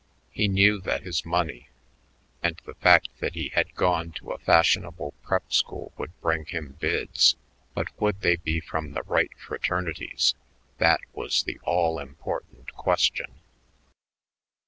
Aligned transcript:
He 0.31 0.47
knew 0.47 0.81
that 0.81 1.03
his 1.03 1.27
money 1.27 1.69
and 2.41 2.59
the 2.65 2.73
fact 2.73 3.09
that 3.19 3.35
he 3.35 3.49
had 3.49 3.75
gone 3.75 4.11
to 4.13 4.31
a 4.31 4.39
fashionable 4.39 5.13
prep 5.21 5.53
school 5.53 5.93
would 5.95 6.19
bring 6.21 6.45
him 6.47 6.75
bids, 6.79 7.35
but 7.75 7.85
would 8.01 8.21
they 8.21 8.37
be 8.37 8.59
from 8.61 8.93
the 8.93 9.03
right 9.03 9.29
fraternities? 9.37 10.33
That 10.79 11.01
was 11.13 11.43
the 11.43 11.59
all 11.65 11.99
important 11.99 12.73
question. 12.73 13.41